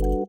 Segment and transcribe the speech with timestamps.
[0.00, 0.28] こ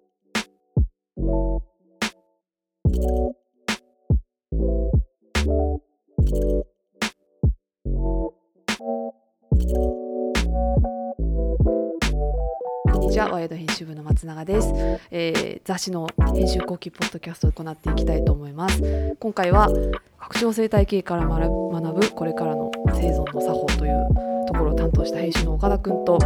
[12.98, 14.74] んにちはワイド編集部の松永です、
[15.12, 18.82] えー雑誌の編集後期ポッドキャストを行っていきたいと思います。
[19.20, 19.70] 今回は
[20.18, 24.08] 拡張生態系から学ぶ学ぶこれからの生存の作法という
[24.48, 26.18] ところを担当した編集の岡田くんと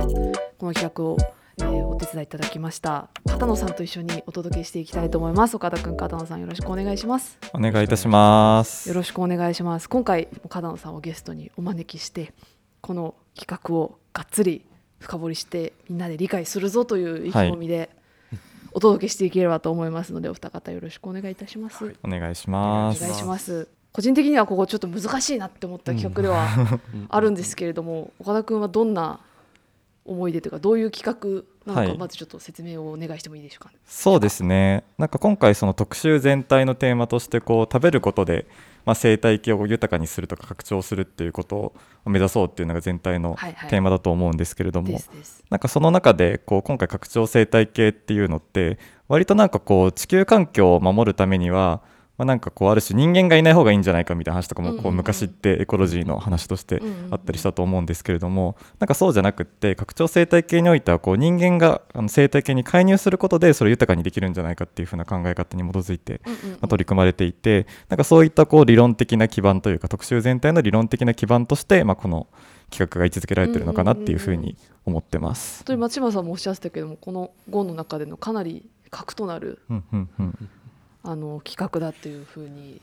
[0.57, 1.17] この企画を、
[1.59, 3.09] えーお手伝いいただきました。
[3.27, 5.55] 片野さんと一緒にお届けしていきたいと思います。
[5.55, 7.37] 岡田くん片野さんよろしくお願いします。
[7.53, 8.89] お願いいたします。
[8.89, 9.87] よろしくお願いします。
[9.87, 12.33] 今回片野さんをゲストにお招きして
[12.81, 14.65] この企画をがっつり
[14.99, 17.89] 深掘りしてみんなで理解するぞという意気込みで
[18.73, 23.01] お届けしていければと思いますので、お二方よろしくお願いいたします、お願いしおます。
[23.01, 23.67] 願いします。
[23.91, 26.79] 個人的にはここちょっと難しいなって思った企画では
[27.09, 29.19] あるんですけれども、岡田君はどんな
[30.05, 31.91] 思い出というかどういう企画なのはい。
[31.93, 34.83] かまずちょっと説明をお願いしてもいいでしょうか、そうですね。
[34.97, 38.45] なんか今回その特集全体のテーマとしてこう食べることで
[38.85, 41.73] まあ生態系を豊かにするとか拡張するっていうことを
[42.05, 43.37] 目指そうっていうのが全体の
[43.69, 44.99] テーマだと思うんですけれども、
[45.49, 51.81] なんかその中でこう今回拡張生態系っていうのって割となんかこう地球環境を守るためには
[52.17, 72.27] まあ、なんかこうある種人間がいない方がいいんじゃないかみたいな話とかもこう昔ってエコロジーの話としてあったりしたと思うんですけれどもなんかそうじゃなくって拡張生態系においてはこう人間があの生態系に介入することでそれを豊かにできるんじゃないかっていうふうな考え方に基づいてまあ取り組まれていてなんかそういったこう理論的な基盤というか特集全体の理論的な基盤としてまあこの
[72.69, 75.59] 企画が位置づけられてるのかなっていうふうに思ってます。
[75.59, 75.65] 本。
[75.65, 80.49] 当に松島さんもおっしゃってたけどもこの「ゴン」の中でのかなり核となるうんうんうん
[81.03, 82.81] あの企画だっていうふうに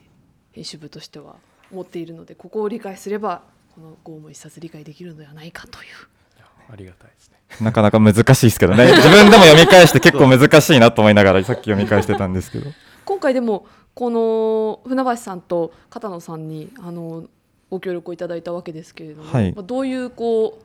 [0.52, 1.36] 編集部としては
[1.72, 3.42] 思っているのでここを理解すれば
[3.74, 5.88] この「ゴン」も一冊理解できるのではないかという。
[6.72, 7.38] ありがたいですね。
[7.60, 8.86] なかなか難しいですけどね。
[8.94, 12.70] 自分でも読み返して結構難しいなと思いながらさっき読み返してたんですけど。
[13.04, 17.24] 今回でもこの船橋さんと片野さんにあの
[17.70, 19.52] ご協力をいただいたわけですけれども、はい。
[19.52, 20.64] まあどういうこう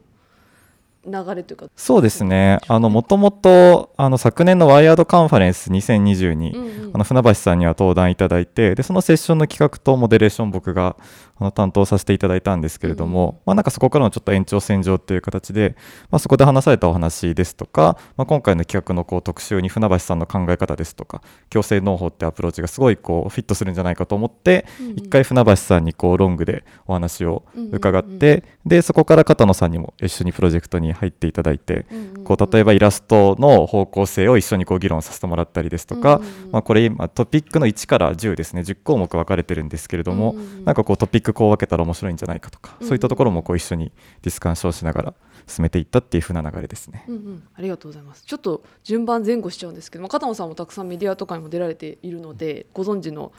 [1.06, 2.60] 流れというか、そうですね。
[2.68, 6.92] あのもともとあの昨年のワイヤードカンファレンス2020に、うんうん。
[6.96, 10.96] あの船橋さんには登壇いただいてでそのセッションの企画とモデレーション僕が
[11.38, 15.76] あの担当させていただいたんですけれども、うんまあ、なんかそこからのちょっと延長線上という形で、
[16.10, 24.92] まあ、そこで話されたお話ですとか、まあ、今回の企画のこう特集に船橋さんの考え方ですとか強制農法ってアプローチがすごいこうフィットするんじゃないかと思ってうんうん。
[24.94, 32.24] 一回船橋さんにこうロングでお話を伺っうんうんてでそこから片野さんにも一緒にプロジェクトに入っていただいてうんうんうん。
[32.24, 36.52] こう例えばイラストの方向性を一緒にこう議論させてもらったりですとか、うんうんうん。
[36.52, 40.66] まあ、これ今トピックの1から10ですね10項目分かれてるんですけれども、うんうんうん。
[40.66, 43.92] なんかこうトピックこう分けたら面白いんじゃないかとか、うんうんそういったところもこう一緒に
[44.22, 45.14] ディスカッションしながら
[45.48, 47.06] 進めていったっていう風な流れですね。
[47.08, 48.24] うんうん、ありがとうございます。
[48.24, 53.32] ちょっと順番前後しちゃうんですけど、まあ、片野さんもたくさんメディアとかにも出られているのでご存知の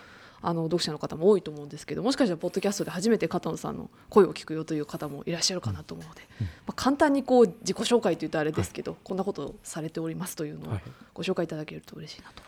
[0.43, 10.83] あの読者の方も多いと思うんですけどもしかしたらポッドキャストで初めて片野さんの声を聞くよという方もいらっしゃるかなと思うので、まあ、簡単にこう自己紹介というとあれですけど、こんなことをされておりますというのをはい
[11.15, 12.43] ご紹介いただけると嬉しいなと。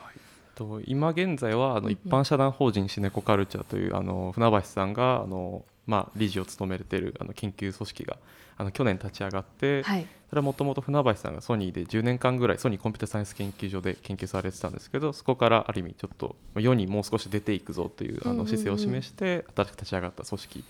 [0.58, 8.16] と今現在はあの一般社団法人シネコカルチャーというあの船橋さんがあのまあ理事を務めているあの研究組織が
[8.56, 20.64] あの去年立ち上がって、はい、それはもともと船橋さんがソニーで10年間ぐらいソニーコンピュータサイエンス研究所で研究されてたんですけどそこからある意味ちょっと世にもう少し出ていくぞというあの姿勢を示して新しく立ち上がった組織。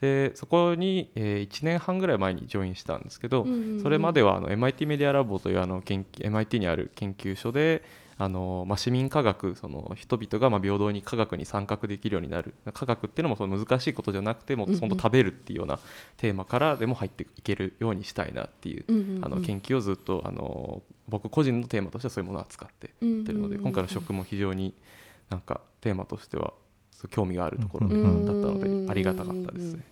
[0.00, 3.44] でそこに、え1年半ぐらい前にジョインしたんですけど、
[3.82, 7.82] それまではあの MIT メディアラボというあの研究 MIT にある研究所で
[8.20, 12.54] あの、まあ、市民科学その人々がまあ平等に科学に参画できるようになる。
[12.74, 14.80] 科学っていうのもその難しいことじゃなくてもうんうん。
[14.80, 15.78] 本当食べるっていうような
[16.16, 18.84] テーマからでも入っていけるようにしたいなっていう
[19.24, 24.74] あの研究をずっとあの僕個人のテーマとしてはそういうものを扱っていってるので今回の職も非常に
[25.30, 26.52] なんかテーマとしては
[27.10, 28.42] 興味があるところだうんったうん。
[28.60, 29.74] のでありがたかったです。
[29.74, 29.84] ね。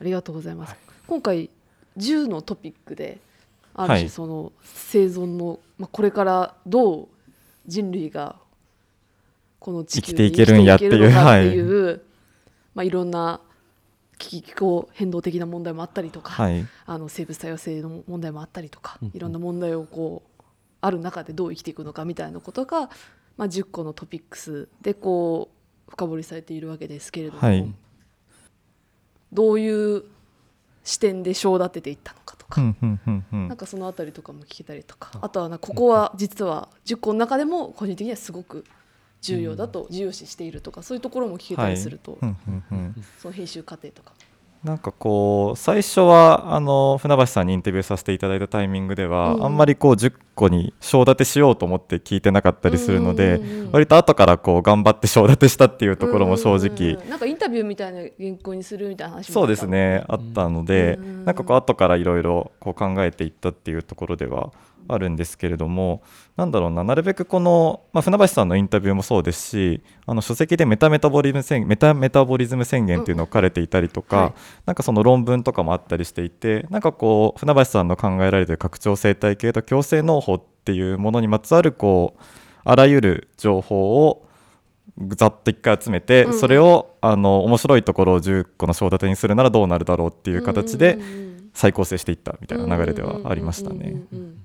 [0.00, 0.70] ありがとうございます。
[0.70, 0.78] はい。
[1.06, 1.50] 今回
[1.96, 3.18] 10のトピックで
[3.74, 4.00] あるはい。
[4.00, 7.08] 種その生存の、まあ、これからどう
[7.66, 8.36] 人類が
[9.58, 12.06] この地球で生きていけるんやっていう生きてい
[12.74, 13.40] まあ、いろんな
[14.18, 20.42] 気候変動的な問題もあったりとか、はい、あの生物多様性の問題もあったりとか、いろんな問題をこう
[20.80, 22.90] ある中でどう生きていくのかみたいなことが、
[23.36, 25.48] まあ、10個のトピックスでこ
[25.88, 27.74] う深掘りされているわけですけれども、はい。
[29.32, 30.04] どういう
[30.86, 32.60] 視点で章立てていったのかとか、
[33.32, 38.64] なんかそのあたりとかも聞けたりとか、あとはなここは実は10個の中でも個人的にはすごく
[39.20, 42.18] 重要だと重要視しているとかそういうところも聞けたりすると、
[43.18, 44.12] その編集過程とか
[44.62, 53.72] なんかこう最初はあの船橋さんにインタビューさせていただいたタイミングでは、うんあんまりこう10個に章立てしようと思って聞いてなかったりするので、うんうんうんうん。
[53.72, 57.10] 割と後からこう頑張って章立てしたっていうところも正直、うんうんうん。
[57.10, 64.52] なんかインタビューみたいな原稿にするみたいな話もそうですねあったので、うんなんかこう後からいろいろこう考えていったっていうところでは
[64.88, 66.02] あるんですけれども
[66.36, 74.32] なんだろうななるべくこの、まあ、船橋さんのインタビューもそうですしあの書籍でメタメタボリズム宣メタメタボリズム宣言っていうのを書かれていたりとか、はい。
[74.66, 82.22] なんかその論文とかもあったりしていてなんかこう船橋さんの考えられている拡張生態系と共生農法っていうものにまつわるこう
[82.64, 84.26] あらゆる情報を
[85.08, 86.38] ざっと一回集めて、うん。
[86.38, 91.50] それをあの面白いところを10個の章立てにするならどうなるだろうっていう形でうんうんうん。
[91.54, 93.76] 再構成していったみたいな流れではありましたね。
[93.76, 94.44] うんうんうんうん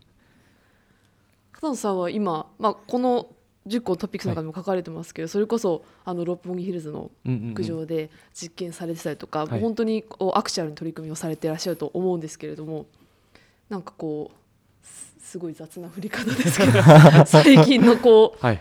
[1.54, 3.27] 片野さんは今、まあ、この
[3.68, 7.51] 10個のトピックスの中でも書かれてますけど、それこそあの六本木ヒルズのうんうんうん。
[7.51, 9.50] 屋上で実験されてたりとか、はい。
[9.51, 12.88] もう本当にこうアクチュアルに取り組みをされていらっしゃると思うんですけれども
[13.69, 14.40] なんかこう
[15.31, 16.81] すすごい雑な振り方ですけど
[17.25, 18.60] 最近のこはい、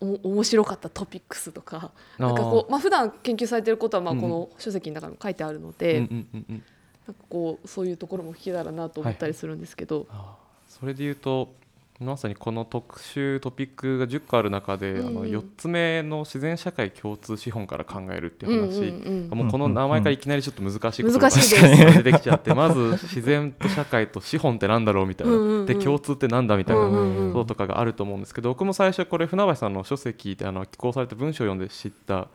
[0.00, 6.64] うお面白かったトピックスとかなんかこうまあ普段研究されてることはまあうんこの書籍の中にも書いてあるので、うんうんうんうん。
[7.08, 10.72] なんかこうそういうところも聞けたらなと思ったりするんですけど、あー。
[10.78, 11.52] それで言うと
[12.00, 15.06] まさにこの特集トピックが10個ある中で、うんうん。
[15.08, 19.38] あの4つ目の自然社会共通資本から考えるっていう話、うんうんうん。
[19.38, 22.02] もうこの名前からいきなりちょっと難しい言葉難しいがです。
[22.02, 25.66] 出てきちゃってまず 自然と社会と資本ってなんだろうみたいな、うんうんうん。
[25.66, 26.82] で共通ってなんだみたいな。
[26.82, 32.28] うんうんうんこととかがあると思うんですけど僕も最初これ船橋さんの書籍であの寄稿された文章を読んで知った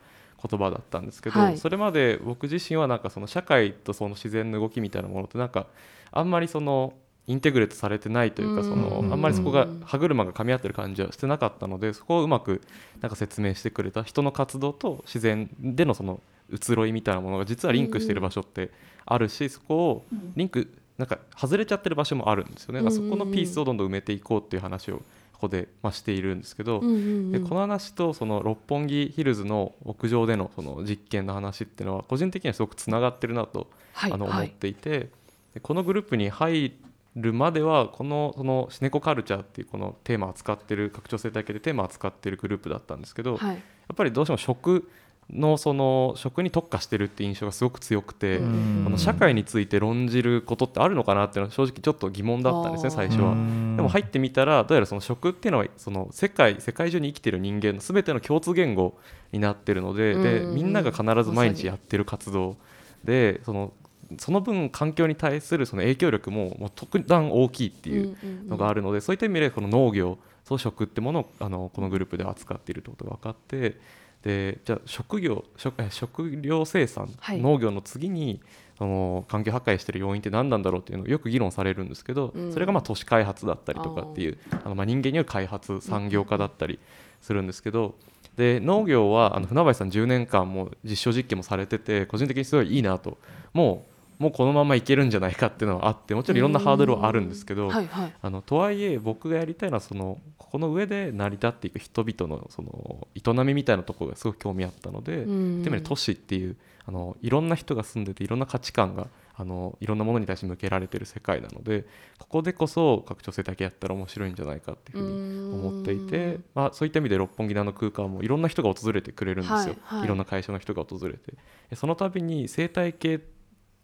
[0.48, 1.58] 言葉だったんですけど、はい。
[1.58, 5.66] それまで僕自身はなんかその社会とその自然の動きみたいなものってなんか
[6.12, 6.94] あんまりその
[7.26, 12.62] インテグレートされてないというかそのあんまりそこが歯車が噛み合ってる感じはしてなかったのでそこをうまく
[13.00, 16.20] なんか説明してくれた人の活動と自然でのその
[16.52, 18.70] 移ろいみたいなものが実はリンクしている場所って
[19.04, 20.06] あるしそこを
[20.36, 22.80] リンクなんか外れちゃってる場所もあるんですよね。
[22.80, 24.98] だからそこのピースをどんどん埋めていこうっていう話を
[25.32, 27.32] ここでまあしているんですけど、うんうんうん。
[27.32, 34.74] でこの話とその六本木ヒルズの屋上でのその実験の話っていうのは個人的にはすごくつながってるなとはいあの思っはいてい。
[34.74, 35.10] て、
[35.52, 36.72] でこのグループに入
[37.16, 43.56] るまではこのそのシネコカルチャーっていうこのテーマを扱ってる拡張生態系でテーマを扱ってるグループだったんですけど、やはい。
[43.56, 43.60] っ
[43.94, 44.88] ぱりどうしても食
[45.30, 48.82] のその食に特化してるっていう印象がすごく強くて、うん。
[48.84, 53.34] この社会について論じることってあるのかなっていうのは正直ちょっと疑問だったんですね最初は。
[53.34, 58.98] でも入ってみたらどうやらその食っていうのはその世界世界中に生きてる人間の全ての共通言語
[59.32, 60.22] になってるので,、うん。
[60.22, 62.56] でみんなが必ず毎日やってる活動
[63.02, 63.72] でその
[64.18, 68.16] その分環境に対するその影響力ももう特段大きいっていう
[68.46, 73.76] のがあるるので、そういった意味でこの農業と食ってものをあのこのグループでは扱っているということが分かって
[74.22, 77.40] でじゃあ職業食え食料生産、はい。
[77.40, 78.40] 農業の次に
[78.78, 82.52] あの環境破壊している要因って何なんだろうっていうのをよく議論されるんですけど、うん。
[82.52, 86.78] それがまあ都市開発だったりとかっていうあのまあ人間による開発産業化だったり
[87.20, 87.94] するんですけど
[88.36, 93.18] で農業はあの船橋さん10年間も実証実験もされてて個人的にすごいいいなと
[93.54, 98.12] もうもうこのままいけるんじゃないかっていうのはあってもちろんいろんなハードルはあるんですけど、はいはい。
[98.20, 105.62] あのとはいえ僕がやりたいのはそのここの上で成り立っていく人々のその営みみたいなところがすごく興味あったので、うん。
[105.62, 109.08] ていう意味で都市っていうあのいろんな人が住んでていろんな価値観が
[109.38, 111.84] あのいろんなものに対して向けられてる世界なので
[112.18, 120.04] ここでこそ拡張性だけやったら面白いんじゃないかっていうふうに思っていて、まあ、そういった意味で六本木のあの空間もいろんな人が訪れてくれるんですよ、はいはい。
[120.04, 121.34] いろんな会社の人が訪れて。
[121.68, 123.35] でその度に生態系って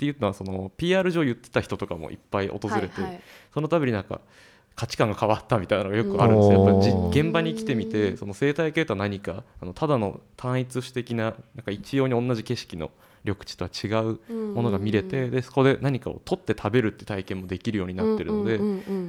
[0.07, 3.21] いうのはその PR 上言ってた人とかもいっぱい訪れて、はいはい。
[3.55, 4.21] その度になんか
[4.75, 12.91] 価値観が変わったみたいなのがよくあるんですよ、やっぱり現場に来てみてその生態系とは何かあのただの単一種的ななんか一様に同じ景色の
[13.25, 18.59] 緑地とは違うものが見れて、でそこで何かを取って食べるって体験もできるようになってるので、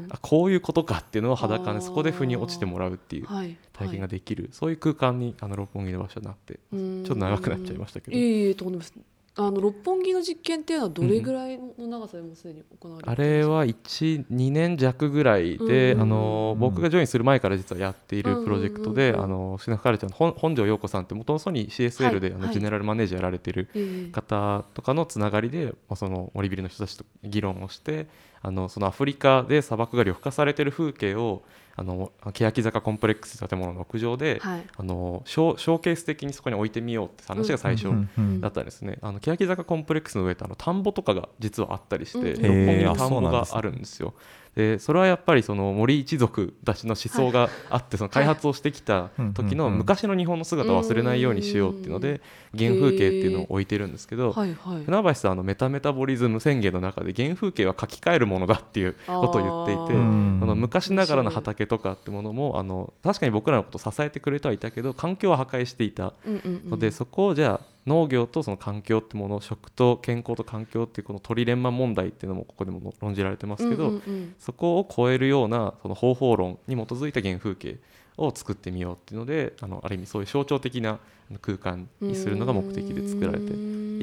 [0.10, 8.18] あこういうことかっていうのを裸でそこで腑に落ちてもらうっていうはい体験ができる、そういう空間にあの六本木の場所になってちょっと長くなっちゃいましたけど。
[8.18, 13.50] いえいえとんでもないですあの六本木の実験っていうのはどれぐらいの長さでもすでに行われてあるんですか？
[13.50, 16.02] れは12年弱ぐらいで、うん。
[16.02, 22.46] あの僕がジョインする前から実はやっているプロジェクトで、うんあのシナフカルチャーの本本庄陽子さんって元のソニー CSL で、あのはい。
[22.46, 22.54] はい。
[22.54, 24.12] ジェネラルマネージャーやられているええ。
[24.12, 28.06] 方とかのつながりで、まあ、その森ビルの人たちと議論をして
[28.44, 31.42] あのそのアフリカで砂漠が緑化されている風景を
[31.75, 39.00] あの欅坂コンプレックス建物の屋上で、はいあのショーショーケース的にそこに置いてみようって話が最初うんうんだったんですね。
[39.01, 44.13] あの欅坂コンプレックスの上ってあの田んぼとかが実はあったりして、うん六本木田んぼがあるんですよ。
[44.56, 52.22] でそれはやっぱりその森一族たちの思想があってその開発をしてきた時の昔の日本の姿を忘れないようにしようっていうので
[52.56, 66.14] 原風景っていうのを置いてるんですけど船橋さんあのメタメタボリズム宣言の中で原風景は書き換えるものだっていうことを言っていてあの昔ながらの畑とかってものもあの確かに僕らのことを支えてくれてはいたけど環境は破壊していた。
[66.70, 74.36] のでそこをじゃあ農業とその環境ってもの食と健康と環境っていうこの鳥レンマ問題っていうのもここでも論じられてますけど、うんうんうん。
[74.40, 77.80] そこを超えるようなその方法論に基づいた原風景
[78.18, 81.00] を作ってみようっていうのであのある意味そういう象徴的な
[81.42, 83.54] 空間にするのが目的で作られて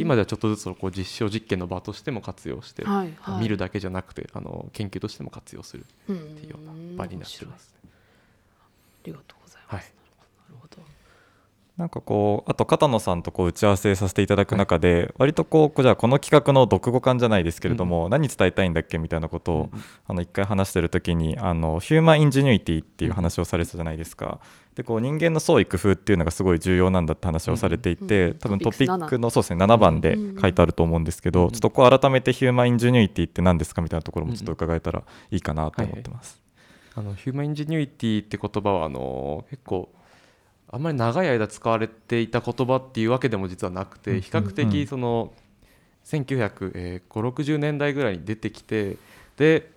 [0.01, 3.43] 今ではちょっとずつこう実証実験の場としても活用して、はいはい。
[3.43, 7.75] 見るだけじゃなくてあの研究としても活用するっっていうような場になってます。
[7.77, 7.87] あ
[9.05, 9.79] りがとうございはい。
[9.79, 9.95] ます、
[10.49, 10.83] なるほど
[11.81, 19.71] なんかこうあと片野さんとこう打ち合わせさせていただく中で、割とこうじゃあこの企画の読語感じゃないですけれども、何伝えたいんだっけみたいなことを、
[20.07, 24.41] あの一回話してる時にあのヒューマンインジニュイティっていう話をされてたじゃないですか。
[24.75, 36.41] でこう人間の創意工夫っていうのがすごい重要なんだって話をされていて、うん多分トトピックのそうですね7番で書いてあると思うんですけど、うんちょっとこう改めてヒューマンインジニュイティって何ですかみたいなところもちょっと伺えたらいいかなと思ってます。
[36.95, 39.89] あのヒューマンインジニュイティって言葉はあの結構
[40.73, 45.33] あんまり長い間使われていた言葉っていうわけでも実はなくて比較的その
[46.05, 48.97] 195060年代ぐらいに出てきて
[49.37, 49.71] で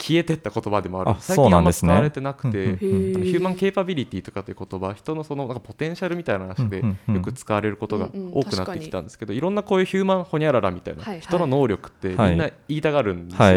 [0.00, 1.10] 消えてった言葉でもある。
[1.10, 1.88] あ最そうなんですね。
[1.88, 11.20] 近あんま使われてなくて、ヒューマンケーパビリティとかという言葉人のそのなんかポテンシャルみたいな話でよく使われることが多くなってきたんですけどいろんなこういうヒューマンホニャララみたいなはいはい。
[11.20, 12.36] 人の能力ってみんはい。
[12.36, 13.54] な言いたがるんですよ、はい、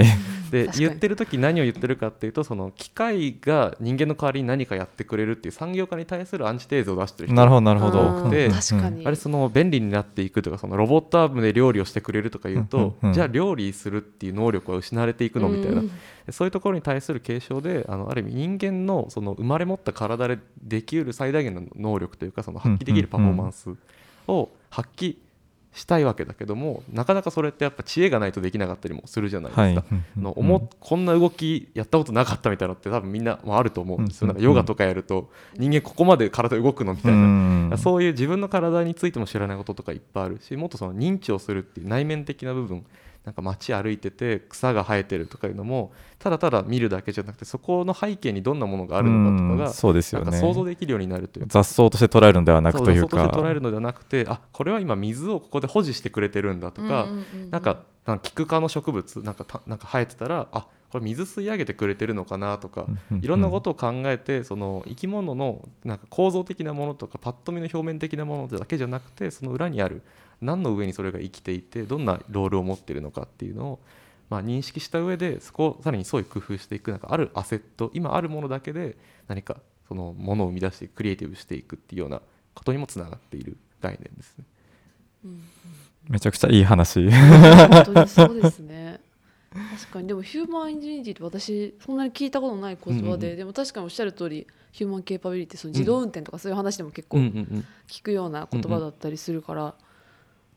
[0.51, 0.87] で確かに。
[0.87, 7.99] 言ってる時何を言ってるかっていうとその機械が人間の代わりに何かやってくれるっていう産業化に対するアンチテーゼを出してる人なるほどなるほど。
[8.01, 9.05] あーで確かに。
[9.05, 15.91] あれその便利になっていくとかそのロボットアームで料理をしてくれるとか言うと、じゃあ料理するっていう能力は失われていくのみたいな、うん
[16.29, 23.73] そういうところに対する継承であのある意味人間のその生まれ持った体でできうる最大限の能力というかその発揮できるパフォーマンス
[24.27, 25.15] を発揮
[25.73, 29.63] したいわけだけどもなかなかそれってやっぱ知恵がないとできなかったりもするじゃないですか。
[29.63, 29.77] はい。
[30.17, 34.01] あの思っこんな動きやったことなかったみたいなのって多分みんなもあると思う。
[34.01, 34.05] ん。
[34.05, 37.77] ですよ、うんなんかヨガとかやると人間ここまで体動くのみたいな、うん。
[37.77, 42.85] そういう自分の体についても知らないこととかいっぱいあるしもっとその認知をするっていう内面的な部分
[43.25, 50.39] なんか街歩いてて草が生えてるとかいうのもただただ見るだけじゃなくてそこの背景にどんなものがあるのかとかうんがそうですよね。
[50.39, 51.49] 想像できるようになるというか。
[51.51, 53.07] 雑草として捉えるのではなくというか。
[53.07, 57.07] 雑草として捉えるのではなくてあこれは今水をここで保持してくれてるんだとか、
[57.49, 62.85] なんかなんかキク科の植物なんかたなんか生えてたらあこれ水吸い上げてくれてるのかなとか、
[63.21, 65.97] いろんなことを考えてその生き物のなん。
[65.97, 70.01] か構造的なものとかパッと見の表面的なものだけじゃなくてその裏にある
[70.41, 73.79] 何の上にそれが生きていてどんなロールを持っているのかっていうのを、
[74.29, 79.57] まあ、認識した上でそこをさらにそういう工夫していくなんかあるアセット今あるものだけで何か
[79.87, 82.21] そのものを生み出してクリエイティブしていくっていうような
[82.53, 84.45] ことにもつながっている概念ですね。
[86.09, 87.09] めちゃくちゃいい話。
[87.11, 88.99] 本当にそうですね。
[89.53, 90.07] 確かに。
[90.07, 97.65] でもヒューマンインジニアリティって私そんなに聞いたことない言葉で、うんうんでも確かにおっしゃる通りヒューマンケーパビリティその自動運転とかそういう話でも結構うんうんうん。
[97.87, 99.75] 聞くような言葉だったりするから、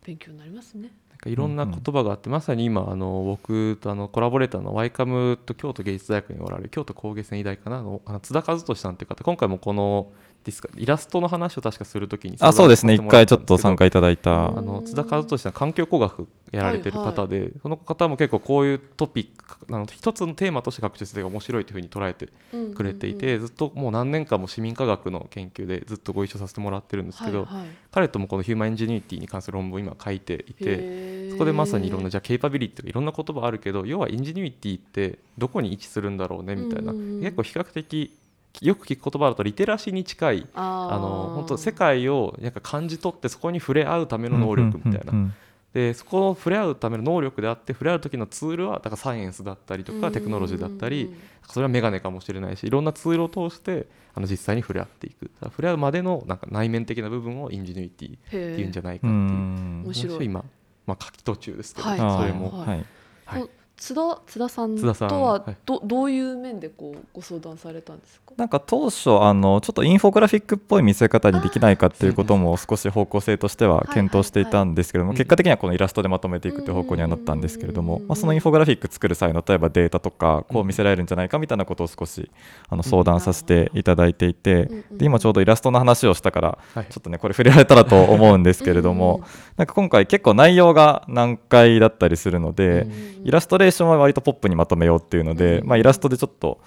[0.04, 0.92] 勉強になりますね。
[1.10, 10.12] なんかいろんな言葉があって、まさに今あの僕とあのコラボレーターの YCAM と京都芸術大学におられる京都工芸繊維大かなのあの津田和俊さんという方今回もこの
[10.44, 12.94] ディスカイラストの話を確かするときにあそうですね。
[12.94, 14.30] 一回ちょっと参参加いただいた。
[14.30, 14.58] うん。
[14.58, 22.28] あの津田和俊さん環境工学やられてる方で、その方も結構こういうトピックあの一つのテーマとして学術で面白いというふうに捉えて
[22.74, 27.66] くれていて、ずっともう何年間も市民科学の研究でずっとご一緒させてもらってるんですけど、はいはい。
[27.90, 31.14] 彼ともこの human ingenuity に関する論文を今書いていて。
[31.30, 37.20] そこでまさにいろんなじゃあ capability とかいろんな言葉あるけど要は ingenuity ってどこに位置するんだろうねみたいな、うんうんうん。
[37.22, 38.16] 結構比較的
[38.60, 45.34] よく聞く言葉だとリテラシーに近いあの本当世界をなんか感じ取ってそこに触れ合うための能力みたいな、うんうんうん
[45.74, 51.12] でそこを触れ合うための能力であって触れ合う時のツールはだからサイエンスだったりとかテクノロジーだったり
[51.48, 55.30] それはメガネかもしれないしいろんなツールを通してあの実際に触れ合っていく。
[55.42, 59.40] 触れ合うまでのなんか内面的な部分を ingenuity っていうんじゃないかうっていう。
[59.40, 59.82] ん。
[59.86, 60.24] 面白い。
[60.24, 60.44] 今、
[60.86, 61.98] まあ、書き途中ですけど、はい。
[61.98, 62.68] それも、はい。
[62.68, 62.86] はい。
[63.26, 65.56] はい津田津田さん津田さんとははい。
[65.66, 68.32] どどういう面でこうご相談されたんですか？
[68.36, 82.30] なんか当初あのちょっとインフォグラフィックっぽい見せ方にできないかっていうことも少し方向性としては検討していたんですけどもはいはい結果的にはこのイラストでまとめていくという方向にはなったんですけれどもうんまあそのインフォグラフィック作る際の例えばデータとかこう見せられるんじゃないかみたいなことを少し
[82.68, 86.86] あの相談させていただいていてで今ちょうどイラストの話をしたからはい。
[86.88, 89.22] ちょっとねこれ触れられたらと思うんですけれども
[89.56, 92.86] なんか今回結構内容が難解だったりするので
[93.24, 95.66] イラストレレーションは割とポップにまとめようっていうので、うん。
[95.68, 96.60] まあ、イラストでちょっと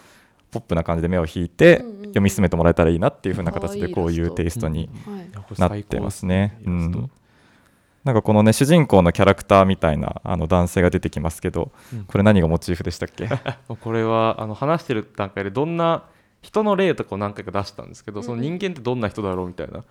[0.52, 4.90] ポップな感じで目を引いて読み進めてもらえたらいいなっていう風な形でこういうテイストに
[5.58, 6.58] なってますね。
[6.66, 7.12] うん。
[8.04, 12.06] なんかこのね主人公のキャラクターみたいなあの男性が出てきますけど、うん。
[12.06, 13.28] これ何がモチーフでしたっけ？
[13.82, 16.04] これはあの話してる段階でどんな
[16.42, 18.24] 人の例とかを何回か出したんですけど、うん。
[18.24, 19.84] その人間ってどんな人だろうみたいな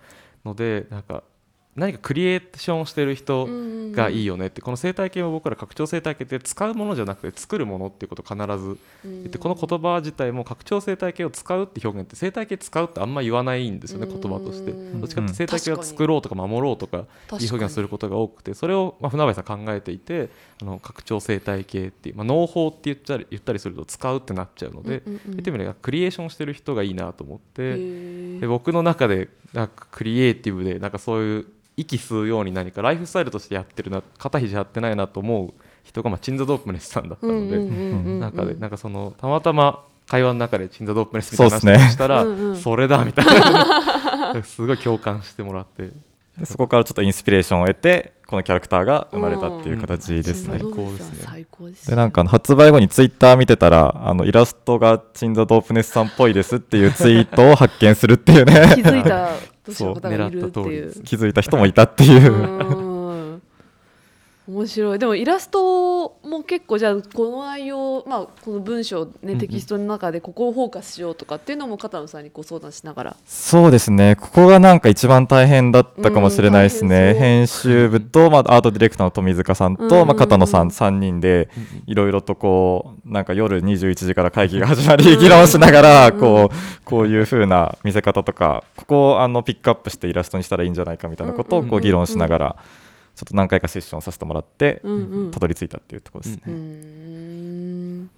[0.45, 1.23] のでなんか
[1.77, 3.47] 何かクリエーションしてる人
[3.91, 14.21] がいいよ、よねってこの生態系も僕ら拡張生態系って使うものじゃなくて作るものっていうことを必ずうん言ってこの言葉自体も拡張生態系を使うって表現って生態系使うってあんま言わないんですよねうん。
[14.21, 14.71] 言葉として。
[14.71, 15.01] うん。
[15.01, 20.29] どっちかって生態系を作ろうとか守ろうとか確いう表現をすることが多くてそれをまあ船林さん考えていて
[20.61, 28.39] あの拡張生態系っていう、まあ、農法って言ったり言ったりすると使うってなっちゃうので、言ってみればクリエーションしてる人がいいなと思っへてー。
[28.39, 31.45] で僕の中でなんかクリエイティブでなんかそういう
[31.77, 35.53] 息吸うように何かライフスタイルとしてやってるな肩肘張ってないなと思う
[35.83, 37.57] 人が、まあ、チンザ・ドープネスさんだったので、
[38.19, 41.77] なんかでなんかそのたまたま会話の中でチンザ・ドープネスみたいなそうっすね。
[41.77, 44.41] 話をしたらうんうんそれだみたいな。
[44.43, 45.91] すごい共感してもらって。
[46.37, 50.59] でそこからちょっとインスピレーションを得てこのキャラクターが生まれたっていう形ですね。
[50.59, 51.19] 最高ですね。
[51.23, 58.53] 最高ですでなんか発売後にツイッター見てたらあのイラストがチンザ・ドープネスさんっぽいですっていうツイートを発見するっていうね。
[58.75, 59.29] 気づいた
[59.73, 60.69] そう狙った通
[60.99, 62.33] り気づいた人もいたっていう。
[62.81, 62.96] うん
[64.47, 64.99] 面白い。
[64.99, 73.15] でもイラストも結構じゃあこの内容、まあ、この文章、ね、うんテキストの中でここをフォーカスしようとかっていうのも片野さんにご相談しながら。
[73.25, 74.15] そうですね。
[74.15, 80.07] ここがなんか一番大変だったかもしれないですね、編集部と、まあ、アートディレクターの富塚さんと、うんうんうん。
[80.07, 81.49] まあ、片野さん3人で
[81.85, 92.55] いろいろとこうなんか夜21時から会議が始まり、うん議論しながらうんこうこういう風な見せ方とかここをあのピックアップしてイラストにしたらいいんじゃないかみたいなことをこうんうんうんうんう議論しながら
[93.17, 95.31] ちょっと何回かセッションさせてもらってうんうん。
[95.31, 96.43] たどり着いたっていうところですね。
[96.45, 96.53] うー。
[96.53, 98.09] ん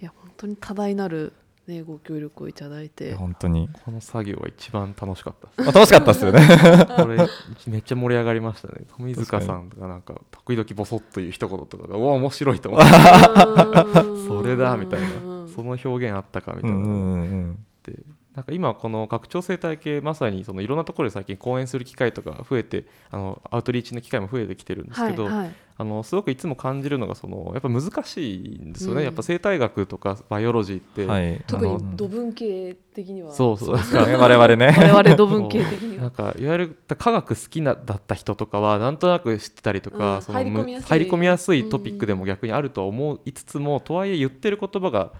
[0.00, 1.34] いや本当に多大なる、
[1.66, 3.14] ね、ご協力をいただいて。
[3.14, 6.40] 本当に、この作業は一番楽しかった楽しかったですよね。
[6.96, 7.18] これ
[7.66, 8.86] めっちゃ盛り上がりましたね。
[8.96, 12.88] 富塚さんがなんか時々ボソッという一言とかがうわ面白いと思って。
[14.26, 15.08] それだみたいな。
[15.54, 16.78] その表現あったかみたいな。
[16.78, 17.52] のうんうんうんうん。
[17.52, 17.92] って
[18.34, 25.54] なんか今この拡張生態系まさにそのいろんなところで最近講演する機会とか増えてあのアウトリーチの機会も増えてきてるんですけど、はいはい。
[25.78, 33.32] あのすごくいつも感じるのがそのやっぱ難しいんですよね、うんやっぱ生態学とかバイオロジーって、はい、特に土文系的には。
[33.32, 33.76] そうそう。
[33.76, 34.06] ですか。
[34.06, 34.74] ね 我々ね。
[34.78, 40.22] 我々土文系的になんはかいわゆる科学好きなだった人とかはなんとなく知ってたりとか、うん。
[40.22, 45.12] その入り込みやすい入り込みやすいトピックでも逆にあるとは思いつつも、とはいえ言ってる言葉が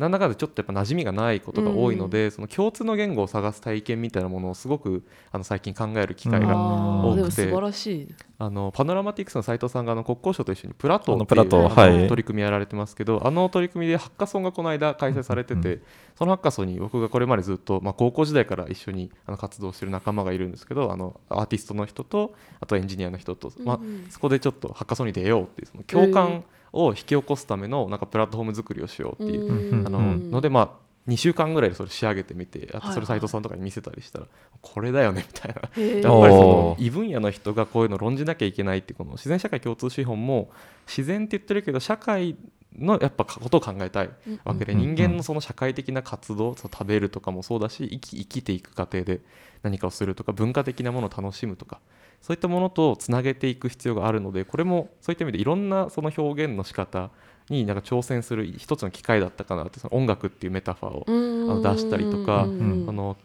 [0.00, 6.48] なんだかんだちょっとやっぱ馴染みがないことが多いので、その共通の言語を探す体験みたいなものをすごくあの最近考える機会うん。
[6.48, 7.16] が、多くて。
[7.16, 8.14] でも素晴らしい。
[8.38, 12.04] あのパノラマティクスの斉藤さんがあの国交省と一緒にプラトーあのってい。
[12.06, 15.82] う取り組みやられてますけどあの取り組みでハッカソンがこの間開催されてて、うん。
[16.16, 23.82] そのハッカソンに僕がこれまでずっと、まあ、高校時代から一緒にあの活動してる仲間がいるんですけどあのアーティストの人とあとエンジニアの人と、まあうん。
[23.82, 29.86] うんそこでちょっとハッカソンに出ようっていうその共感を引き起こすためのなんかプラットフォーム作りをしようっていう、うん。
[29.86, 30.30] あのうん。
[30.30, 30.70] のでまあ
[31.08, 32.94] 2週間ぐらいでそれ仕上げてみてあとはい。
[32.94, 34.26] それ斉藤さんとかに見せたりしたら、
[34.60, 35.54] これだよねみたいな。
[35.56, 40.50] やっぱりその異分野の人がこういうのを論じなきゃいけないっていうこの自然社会共通資本も
[40.86, 42.36] 自然って言ってるけど社会
[42.78, 44.10] のやっぱことを考えたい
[44.44, 49.20] わけで人間のその社会的な活動そう食べるとかもそうだし生き生きていく過程で
[49.62, 51.80] 何かをするとか文化的なものを楽しむとか
[52.20, 57.10] そういったものとつなげていく必要があるのでこれもそういった意味でいろんなその表現の仕方
[57.48, 61.50] になんか挑戦する一つの機会だったかなってその音楽っていうメタファーをうん。
[61.50, 63.16] あの出したりとかうんあの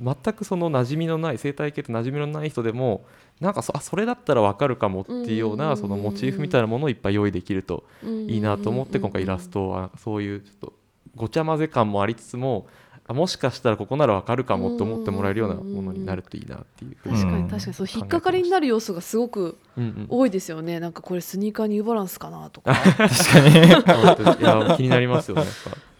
[0.00, 3.04] 全くその馴染みのない生態系って馴染みのない人でも
[3.40, 5.58] なんかそあそれだったら分かるかもっていうよううん。
[5.58, 10.72] なそのモチーフみたいなものをいっぱい用意できるといいなと思って今回イラストトはそういうちょっと
[11.14, 12.66] ごちゃ混ぜ感もありつつも
[13.08, 17.44] あもしかしたらここなら分かるかもって思ってもらえるようなものになるといいなっていうふうに確かうん。
[17.44, 17.74] に確かに。
[17.74, 20.06] そう引っかかりになる要素がすごくうんうん。
[20.08, 20.80] 多いですよね。
[20.80, 22.74] なんかこれスニーカーニューバランスかなとか。
[22.74, 24.40] 確かに。
[24.42, 25.52] いや気になりますよねやっ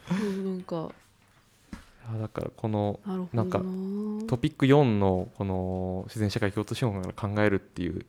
[0.09, 0.15] ぱ。
[0.15, 0.91] うんなんか。
[2.21, 3.01] だからこの
[3.33, 3.59] なんか
[4.29, 8.05] トピック4のこの自然社会共通資本から考えるっていう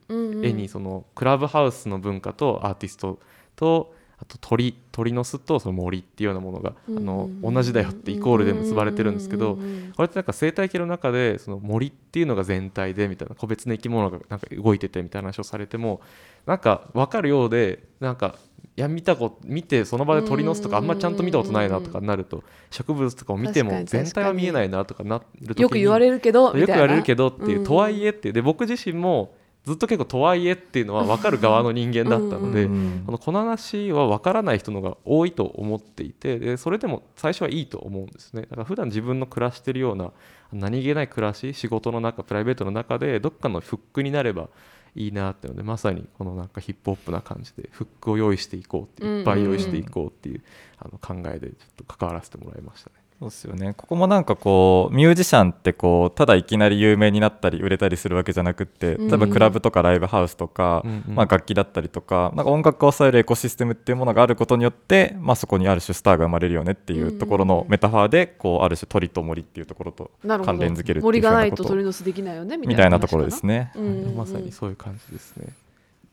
[0.45, 3.17] 絵にそのクラブハウスの文化とアーティスト
[3.55, 9.55] とあと鳥鳥の巣とその森っていうようなものがあの同じだよってイコールで結ばれてるんですけど
[9.95, 16.01] これってなんか生態系の中でその森っていうのが全体でみたいな個別の生き物がなんか動いててみたいな話をされても
[16.47, 18.35] なんか分かるようでなんか
[18.75, 27.65] いや見たこと見てその場で鳥の巣とかあんまちゃんと見たことないなとかなると植物とかを見ても全体は見えないなとかなる時によく言われるけどよく言われるけどどっていう、うん。
[27.65, 29.35] とはいえってで僕自身も
[29.67, 40.11] ずっと結構とはいえっていうのは分かる側の人間だったので、うんこのこの話は分からない人の方が多いと思っていてでそれでも最初はいいと思うんですねだから普段自分の暮らしてるような
[40.53, 44.47] 何気ない暮らし仕事の中プライベートの中でどっかのフックになれば
[44.95, 50.41] いいなっていうのでまさにこのなんかヒップホップな感じでフックを用意していこうっていっぱい用意していこうっていう
[50.79, 52.95] あの考えでちょっと関わらせてもらいましたね。
[53.19, 53.73] そうですよね。
[53.75, 59.07] ここもなんかこうミュージシャンってこうただいきなり有名になったり売れたりするわけじゃなくってうん。
[59.07, 61.15] 例えばクラブとかライブハウスとか、うんうん。
[61.15, 70.51] まあ、楽器だったりとかなんか音楽を支えるエコシステムっていうものがあることによって、まあ、そこにある種スターが生まれるよねっていうところのメタファーでこうある種鳥と森っていうところとなるほど。
[70.53, 71.69] 関連づけるっていう森がないとと。
[71.69, 73.71] 鳥の巣できないよねみみたいなたいなところですね。
[73.75, 74.15] うんうん。
[74.15, 75.47] まさにそういう感じですね。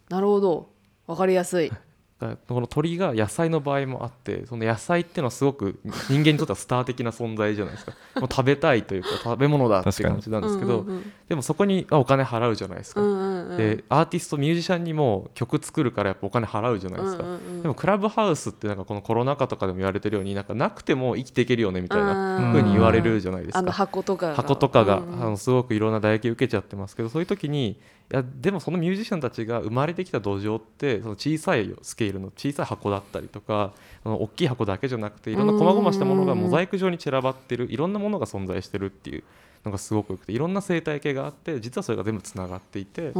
[0.08, 0.68] なるほど。
[1.06, 1.70] わかりやすい
[2.20, 7.92] だこの鳥が野菜の場合もあってその野菜っていうのはすごく人間にとってはスター的な存在じゃないですか。
[8.20, 13.56] もう食べたいというか食べ物だっていう感じなんですけど、うんうんでもそこにあお金払うじゃないですか、うんうんうん。
[13.56, 17.62] でアーティストミュージシャンにも曲作るからやっぱお金払うじゃないですか、うんうんうん。
[17.62, 23.72] でもクラブハウスってなんかこのコロナ禍とかでも言われてるようになんかなくても生きていけるよねみたいなうん風に言われるじゃないですあのか。
[23.72, 24.34] 箱とかが。
[24.34, 27.78] 箱とかが、うんうんあのすごくいろんな打撃を受けちゃってますけどそういう時に
[28.12, 33.72] いやでもそのミュージシャンたちが生まれてきた土壌ってその小さいスケールの小さい箱だったりとか
[34.04, 39.24] あの大きい箱だけじゃなくていろんな細々したものがモザイク状に散らばってるいろんなものが存在してるっていう
[39.64, 43.12] のがすごくよくていろんな生態系があって実はそれが全部つながっていて、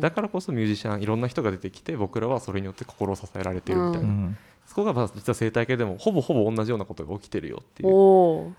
[0.00, 8.54] だからこそミュージシャンいろんな人が出てきて僕らはそれによって心を支えられてるみたいな、うんそこがまあ実は生態系でもほぼほぼ同じようなことが起きてるよっていう。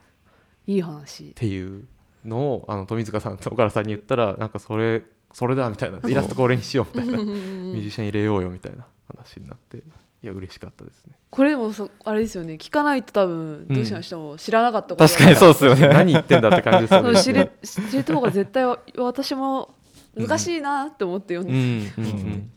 [0.68, 1.30] いい話。
[1.30, 1.86] っていう
[2.26, 5.02] のをあの富塚さんと岡田さんに言ったらなんかそれ
[5.34, 6.00] それだみたいな。
[6.08, 7.18] イラストこれにしようみたいな。
[7.24, 9.78] ミュージシャン入れようよみたいな話になって。
[9.78, 11.16] いや嬉しかったですね。
[11.30, 12.54] これでもそあれですよね。
[12.54, 15.88] 聞かないと多分どうしましても知らなかったこと確かにそうですよね。
[15.94, 17.22] 何言ってんだって感じですよね。
[17.22, 19.76] 知れ知れた方が絶対わ私も
[20.16, 22.52] 難しいなって思って読んうんで,、うんうん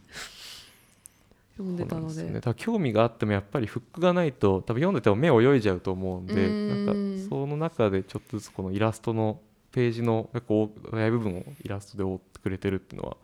[1.56, 2.22] 読んでたので。
[2.22, 6.86] ね、だから興味があってもやっぱりフックがないと多分読んでても目泳いじゃうと思うんでうん。
[6.86, 9.40] なんかその中でちょっとずつこのイラストの
[9.76, 13.18] ページの結構大部分をイラストで覆ってくれてるっていうのは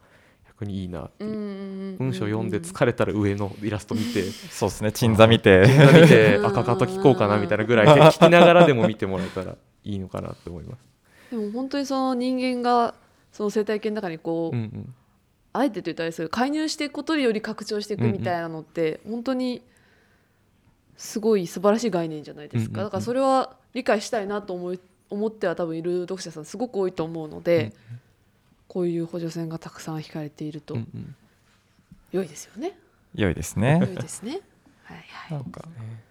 [0.48, 1.96] 逆にいいなっていう。
[1.96, 4.22] 文章読んで疲れたら上のイラスト見て。
[4.52, 4.92] そうですね。
[4.92, 5.64] 鎮座見て。
[5.94, 10.84] 見てうん 赤かと聞こうかなみたいなぐらいで聞きながらでも見てもらえたらいいのかなって思います。
[11.30, 12.94] でも本当にその人間が
[13.32, 14.94] その生態系の中にこう、うんうん。
[15.54, 19.62] あえてと言ったらあれですけど介入していくことにより拡張していくみたいなのって、本当に
[20.98, 22.84] すごい素晴らしい概念じゃないですか、うんうんうん。
[22.88, 24.80] だからそれは理解したいなと思い
[25.12, 27.72] 思っては多分いる読者さんすごく多いと思うので、
[28.66, 31.14] こういう補助線がたくさん引かれているとうんうん
[32.10, 32.78] 良いですよね。
[33.14, 33.90] 良いです良ね。
[33.92, 34.40] いですね。
[34.84, 35.62] はいはないんか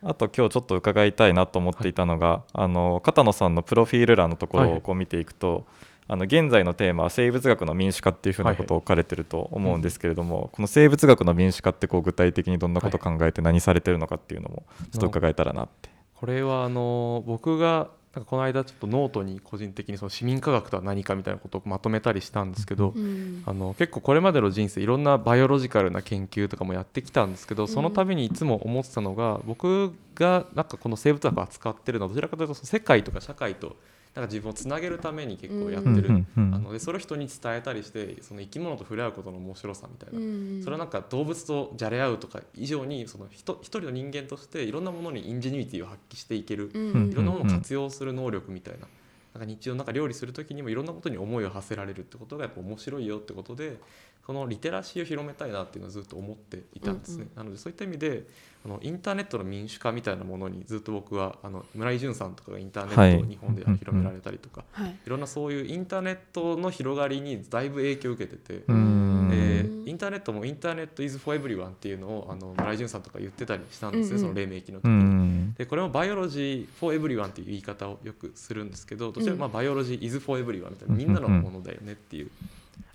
[0.03, 5.65] あと今日ちょっと伺いたいなと思っていたのが、あの片野さんのプロフィール欄のところはいをこう見ていくと、
[6.07, 15.89] あの現在のテーマは生物学の民主化っていうふうなことを書かれてると思うんですけれども、この生物学の民主化ってこう具体的にどんなことを考えて何されてるのかっていうのもちょっと伺えたらなって。
[16.15, 22.99] これはあの僕がなんかこの間ちょっとノートに個人的にその市民科学とは何かみたいなことをまとめたりしたんですけど、い。
[22.99, 33.75] うんあの結構これまでの人生いろんな biological な研究とかもやってきたんですけどその度にいつも思ってたのが僕がなんかこの生物学を扱ってるのはどちらかというとその世界とか社会と
[34.13, 47.11] なんか自分をつなげるために結構やってる、うんあのでそれを人に伝えたりしてその生き物と触れ合うことの面白さみたいな、うんそれはなんか動物とじゃれ合うとか以上にその人一人の人間としていろんなものに ingenuity を発揮していける、うん。
[47.11, 48.87] いろんなものを活用する能力みたいな。
[49.33, 53.77] なんか日常の中料理する時にもいろんなことに思いを馳せられるってことがやっぱ面白いよってことで
[54.25, 58.23] そのリテラシーを広めたいなっていうのをずっと思っていたんですね、なのでそういった意味で
[58.63, 64.95] あのインターネットの民主化みたいなものにずっと僕はあの村井淳さんとかがインターネットを日本で広められたりとか、はい。
[65.05, 69.29] いろんなそういうインターネットの広がりにだいぶ影響を受けてて、うん。
[69.33, 74.21] えーインターネットもインターネット is for everyone っていうのをあの村井淳さんとか言ってたりしたんですね、うんうん。
[74.21, 75.03] その黎明期の時うに。
[75.03, 75.53] ん。
[75.55, 82.29] でこれもバイオロジー for everyone っていう言い方をよくするんですけどどちらかまあバイオロジー is for everyone みたいなみんなのものだよねっていう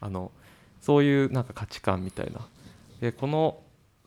[0.01, 0.31] あの
[0.81, 2.41] そういうなんか価値観みたいな。
[3.01, 3.61] でこの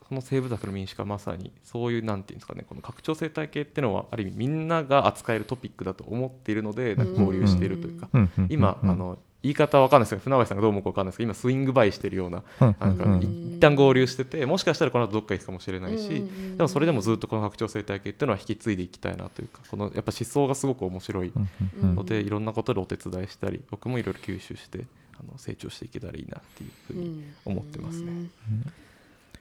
[0.08, 8.08] この生物学の民主化はまさにそういうなんていうんですかねこの拡張生態系っていうのはある意味みんなが扱えるトピックだと思っているのでなんか交流しているというか。
[8.48, 12.76] 今あの言い方は分かんないですけど船橋さんがどう思うか分かんないですけど今スイングバイしてるようなうん。
[12.78, 13.20] なんかうん。
[13.56, 16.24] 一旦合流しててもしかしたらこの後どっか行くかもしれないし、
[16.56, 21.32] でもそれでもずっとこの拡張生態系っていうのは引き継いでいきたいなというかこのやっぱ思想がすごく面白い
[21.80, 24.84] ので、いろんなことでお手伝いしたり僕もいろいろ吸収して
[25.20, 28.12] あの成長していけたらいいなっていうふうに思ってますね。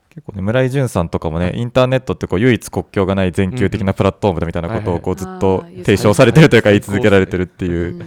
[0.10, 5.76] 結構ね村井淳さんとかもねインターネットってこう唯一国境がない全球的なプラットフォームだみたいなことをこうずっはいとはい。
[5.78, 7.96] 提唱されてるというか言い続けられてるっていう。
[7.96, 8.00] う。
[8.00, 8.02] ん。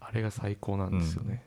[0.00, 1.42] あれが最高なんですよね。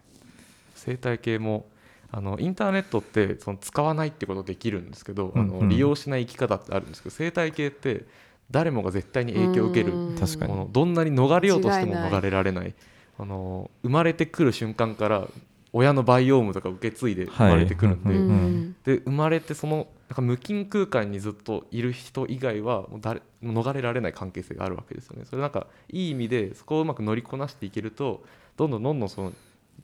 [0.76, 1.66] 生態系も
[2.12, 5.60] あのインターネットってその使わないってことできるんですけど、あのうん。
[5.62, 8.06] うん利用しない生き方ってあるんですけど生態系って
[8.52, 10.16] 誰もが絶対に影響を受けるうん。
[10.16, 10.52] 確かに。
[10.52, 12.74] このどんなに逃れようとしても逃れられない
[13.22, 15.28] あの生まれてくる瞬間から
[15.74, 18.76] 親のバイオームとか受け継いで生まれてくるんで、はいうんうん。
[18.84, 25.26] で生まれてそのなんか無菌空間にずっといる人以外はもう誰逃れられない関係性があるわけですよね。
[25.26, 28.24] それなんかいい意味でそこをうまく乗りこなしていけると
[28.58, 29.34] どんどんどんどんその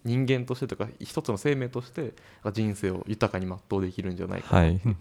[0.03, 2.13] 人間としてとか一つの生命として
[2.51, 4.55] 人生を豊かに全うできるんじゃないか。
[4.55, 4.79] な、はい。
[4.83, 4.91] そう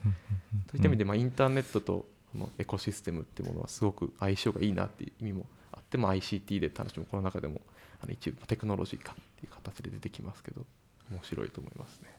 [0.76, 7.60] いった意味で、まあ、インターネットとこのエコシステムっていうものはすごく相性がいいなっていう意味もあって、まあ、ICT で楽しむこの中でも
[8.02, 10.64] あの一部テクノロジーかっていう形で出てきますけど
[11.10, 12.16] 面白いと思いますね。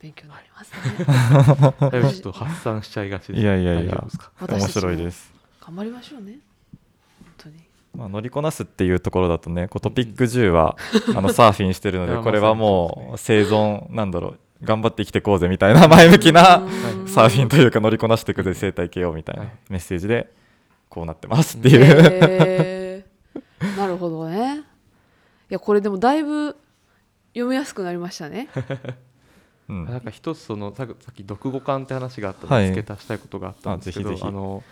[0.00, 1.90] 勉強になりますね。
[1.90, 2.00] だい。
[2.02, 3.40] ぶ ちょっと発散しちゃいがちです。
[3.40, 4.04] いやいやいや。
[4.48, 6.38] 面白いです、頑張りましょうね。
[7.22, 7.56] 本当に。
[7.94, 10.76] まあ、乗りこなすっていうところだとねこうトピック10は
[11.16, 17.08] あのサーフィンしてるのでこれはもまう生存なんだろう頑張って生きていこうぜみたいな前向きなうん。
[17.08, 20.30] サーフィンというか乗りこなしていくぜ生態系をみたいなはいメッセージで
[20.88, 23.76] こうなってますっていう、へー。
[23.76, 24.60] なるほどね。
[25.50, 26.56] いやこれでもだいぶ
[27.34, 28.48] 読みやすくなりましたね。
[29.68, 29.84] うん。
[29.84, 32.64] なんか一つそのささっき読後感って話があったのはい。
[32.64, 34.28] で付け足したいことがあったんですけど、あぜひぜひ。
[34.28, 34.62] あの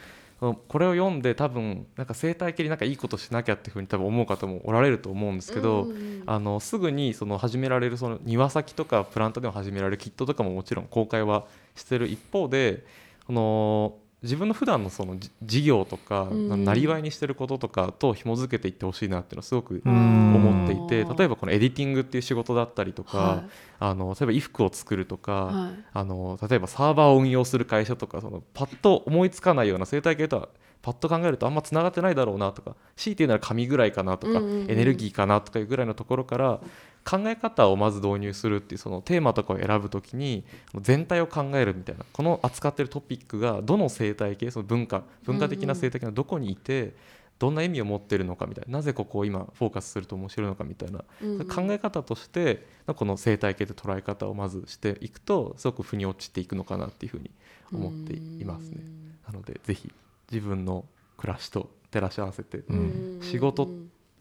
[0.68, 6.22] これを読んで多分なんか生態系になんかいいことしなきゃっていうふうに多分思う方もおられると思うんですけど、うんうんうん。
[6.27, 11.46] あのすぐにその始められるその庭先とかプランターでも始められるキットとかももちろん公開は
[11.77, 12.85] してる一方で
[13.27, 13.94] この
[14.25, 16.65] 自分の普段のそのじ事業とか、うん。
[16.65, 20.35] なりわいにしてることとかと紐づけていってほしいなっていうのはすごくうん。
[20.35, 23.45] 思っていてうん例えばこのエディティングっていう仕事だったりとか、は
[23.79, 25.85] あの例えば衣服を作るとか、はい。
[25.93, 30.49] あの例えばサーバーを運用する会社とかそのパッと思いつかないような生態系とは
[30.81, 34.71] パッと考えるとあんまつながってないだろうなとか強いて言うなら紙ぐらいかなとか、うんうんうん。
[34.71, 36.61] エネルギーかなとかいうぐらいのところから
[37.05, 40.45] 考え方をまず導入するっていうそのテーマとかを選ぶときに
[40.81, 46.95] 全体を考えるみたいなこの扱ってるトピックがどの生態系その文化文化的な生態系のどこにいて、
[47.38, 51.49] どんな意味を持ってるのかみたいななぜここを今フォーカスすると面白いのかみたいなうんうん。
[51.49, 57.31] 考え方としてこの生態系で捉え方をまずしていくとすごく腑に落ちていくのかなっていうふうに
[57.73, 58.79] 思っていますね。
[59.27, 59.93] なのでぜひ
[60.31, 60.85] 自分の
[61.17, 63.19] 暮らしと照らし合わせて、うん。
[63.21, 63.69] 仕事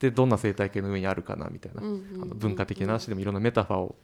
[0.03, 3.95] でどんな生態系の上にあるかなみたいな、うんあの文化的な話でもいろんなメタファーを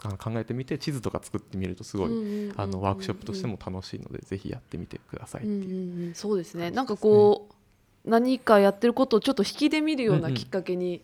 [0.00, 5.68] あの考えてみて地図とか作ってみるとすごい、あのワークショップとしても楽しいのでぜひやってみてくださいってうんいう。
[5.68, 6.70] うんうんそうですね。
[6.70, 11.02] なんかこう何かやってることをちょっと引きで見るようなきっかけに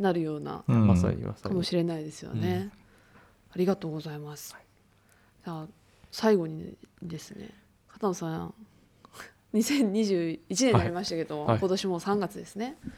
[0.00, 1.50] なるようなうんまさにまさに。
[1.50, 2.72] かもしれないですよね、
[3.14, 3.22] うん。
[3.52, 4.56] ありがとうございます、
[5.44, 5.66] じゃあ
[6.10, 7.50] 最後にですね。
[7.88, 8.54] 片野さん。
[9.54, 11.48] 2021年になりましたけど、はい。
[11.50, 11.58] はい。
[11.60, 12.76] 今年も3月ですね。
[12.82, 12.90] こう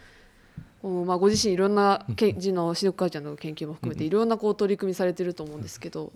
[1.04, 6.12] まあ、ご自身いろんなけん字の視力母ちゃんの研究も含めていろんなこう取り組みされてると思うんですけど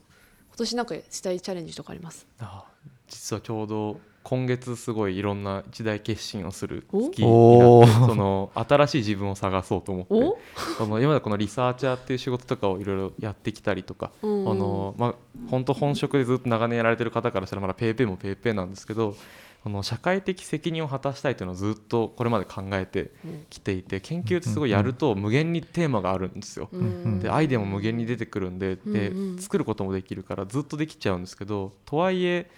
[0.49, 2.27] 今年なんかしたいチャレンジとかあります？
[2.39, 2.65] あ
[3.09, 8.07] 実はちょうど今月すごいいろんな一大決心をするお月になおってー。
[8.07, 10.39] その新しい自分を探そうと思ってお
[10.77, 15.15] その今までこのリサーチャーっていう仕事とかをいろいろやってきたりとか、 あのまあ
[15.51, 19.17] 本当本職でずっと長年やられてる方からしたらまだぺーぺーもぺーぺーなんですけど
[19.63, 23.11] この社会的責任を果たしたいというのをずっとこれまで考えて
[23.51, 26.69] きていて研究ってすごいやると無限にテーマがあるんですよ。
[26.73, 27.21] うん。
[27.21, 32.51] でアイデアも無限に出てくるんでで作ることもできるからずっとできちゃうんですけどとはいえ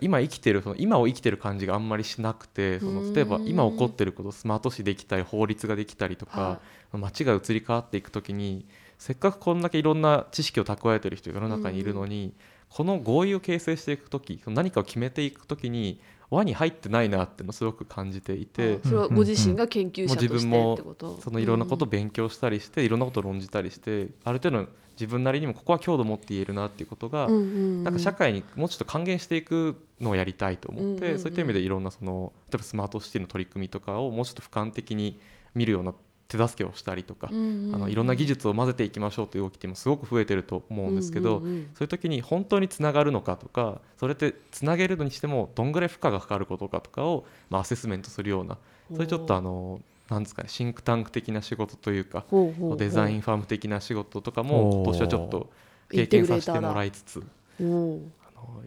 [0.00, 8.66] 今生きてるその今を生きてる感じがあんまりしなくてその例えばうん今起こってることスマートシティできたり法律ができたりとはか街が移り変わっていく時に
[8.98, 12.34] せっかくこんだけいろんな知識を蓄えてる人が世の中にいるのに
[12.70, 18.80] この合意を形成していく時何かを決めていく時に輪に入ってないなってのをすごく感じていて。
[18.84, 21.20] あそれはご自身が研究者としてってこと？
[21.20, 35.18] そのいろんなことを勉強したりして、いろんなことを論じたりしてある程度自分なりにもここは強度を持って言えるなっていうことが、なんか社会にもうちょっと還元していくのをやりたいと思って、そういった意味でいろんなその例えばスマートシティの取り組みとかをもうちょっと俯瞰的に
[35.54, 35.94] 見るような
[36.28, 41.62] 手助けをしたりとか、うんうんうんあのいろんな技術を混ぜていきましょうという動きってもすごく増えてると思うんですけど、うんうんうん。
[41.74, 48.58] そういう時に本当につながるのかとかそれってつなげるのにしてもどんぐらい負荷がかかることかとかを、まあ、アセスメントするような
[48.90, 52.78] そういうちょっとあのなんですかねシンクタンク的な仕事というかほうほうほう。
[52.78, 55.50] デザインファーム的な仕事とかも今年はちょっと
[55.90, 57.22] 経験させてもらいつつ
[57.58, 58.00] あの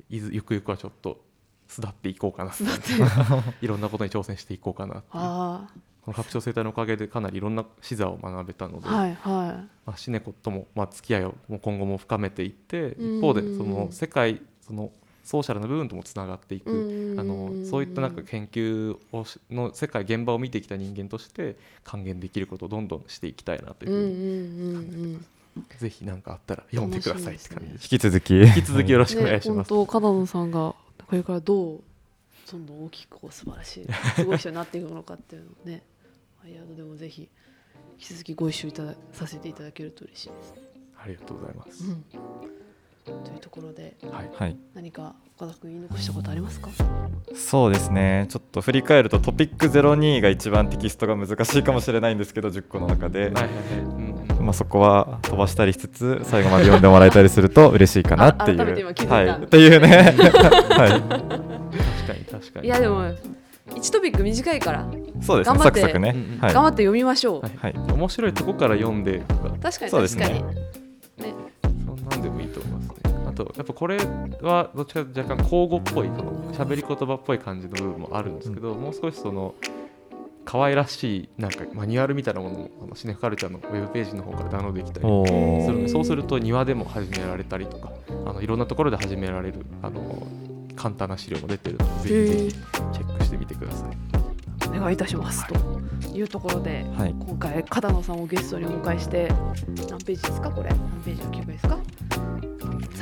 [0.09, 1.19] いずゆくゆくはちょっと
[1.67, 2.53] 巣立っていこうかな
[3.61, 5.03] いろんなことに挑戦していこうかな
[6.07, 13.17] この拡張生態のおかげでかなりいろんな視座を学べたので、あはいはまあ、シネコとも、まあ、付き合いをもう今後も深めていってうん。
[13.17, 14.89] 一方でその世界その
[15.25, 25.13] ソーシャルな部分ともつながっていく、あのそういったなんか研究をしの世界現場を見てきた人間として還元できることをどんどんしていきたいなといううんうんふうに、
[25.57, 25.77] うん。
[25.79, 27.71] ぜひ何かあったら読んでくださいって感じ。
[27.73, 28.35] 引き続き。
[28.35, 29.69] 引き続きよろうんしくお願いします。
[29.69, 30.73] ね本当片野さんが
[31.07, 31.81] これからどう
[32.51, 35.83] どんどん大きくこう素晴らしいすごい人になっていくのかっていうのをね
[36.43, 37.27] ワイヤードでもぜひ引
[37.99, 40.61] き続きご一緒いたださせていただけると嬉しいですね。
[41.03, 41.83] ありがとうございます。
[41.85, 42.03] うん
[43.23, 44.29] というところではい。
[44.35, 46.69] はい何か岡田君言い残したことありますか？
[47.35, 53.53] そうですねちょっと振り返るとトピック02が一番テキストが難しいかもしれないんですけど10個の中で、はいはいはい。
[53.79, 54.06] うんうん
[54.47, 58.61] まあ、そこは飛ばしたりしつつ最後まで読んでもらえたりすると嬉しいかなっていう。
[58.61, 60.17] あ改めて今気づいたはい、っていうね、 は確
[62.07, 62.67] かに確かに。
[62.67, 63.17] いやでも1
[63.91, 64.85] トピック短いから、い、
[65.21, 65.53] そうですね。
[65.53, 67.57] 頑張ってサクサクね、頑張って読みましょう、はい。
[67.57, 67.73] はい。
[67.91, 69.49] 面白いとこから読んでとか。
[69.61, 70.23] 確かにそうですね。
[70.23, 70.45] 確か
[71.27, 71.33] に、
[71.85, 72.95] そんなんでもいいと思いますね。
[73.27, 73.97] あとやっぱこれ
[74.41, 79.55] はどっちかというと若干口語っぽいその喋り言葉っぽい感じの部分もあるんですけど、もう少しその
[80.47, 85.25] 可愛らしいなんかマニュアルみたいなものもあのシネカルチャーのウェブページの方からダウンロードできたりお
[85.65, 87.91] するのそうすると庭でも始められたりとか
[88.25, 90.25] あのいろんなところで始められるあの
[90.77, 93.97] 簡単な資料も出てるのでぜひぜひチェックしてみてください。
[94.69, 99.27] お願いいたします、というところではい今回片野さんをゲストにお迎えして
[99.89, 100.69] 何ページですかこれ。
[100.69, 101.79] 何ページの記憶ですか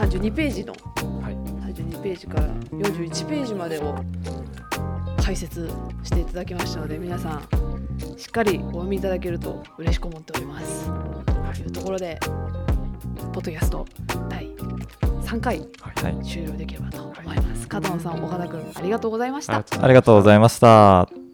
[0.08, 0.73] ？32ページの。
[1.21, 1.55] はい。
[1.75, 3.95] 32ページから41ページまでを
[5.25, 5.67] 解説
[6.03, 7.41] していただきましたので皆さん
[8.15, 10.85] しっかりお読みいただけると嬉しく思っております。
[10.85, 12.19] というところで
[13.33, 13.88] ポッドキャスト
[14.29, 14.45] 第
[15.23, 17.67] 3回はい、終了できればと思います。
[17.67, 19.65] 片野さん岡田君ありがとうございました。
[19.81, 21.24] ありがとうございました。